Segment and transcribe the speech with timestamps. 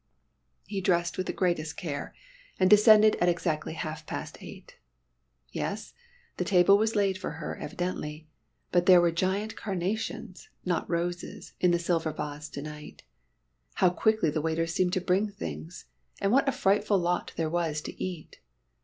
[0.65, 2.15] He dressed with the greatest care,
[2.59, 4.79] and descended at exactly half past eight.
[5.51, 5.93] Yes,
[6.37, 8.27] the table was laid for her evidently
[8.71, 13.03] but there were giant carnations, not roses, in the silver vase to night.
[13.75, 15.85] How quickly the waiters seemed to bring things!
[16.19, 18.39] And what a frightful lot there was to eat!